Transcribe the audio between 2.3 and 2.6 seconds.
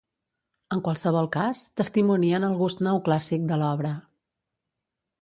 el